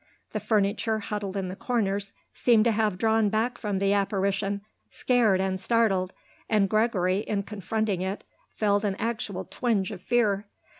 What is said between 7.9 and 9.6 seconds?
it, felt an actual